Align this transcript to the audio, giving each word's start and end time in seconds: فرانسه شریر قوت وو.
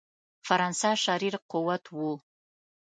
فرانسه 0.47 0.89
شریر 1.05 1.33
قوت 1.51 1.83
وو. 1.97 2.11